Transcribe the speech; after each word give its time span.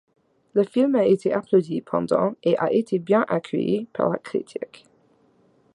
Le 0.53 0.63
film 0.63 0.95
a 0.95 1.05
été 1.05 1.31
applaudi 1.31 1.81
pendant 1.81 2.33
et 2.41 2.57
a 2.57 2.71
été 2.73 2.97
bien 2.97 3.23
accueilli 3.29 3.85
par 3.93 4.09
la 4.09 4.17
critique. 4.17 4.87